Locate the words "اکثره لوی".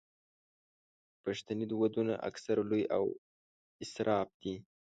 2.29-2.83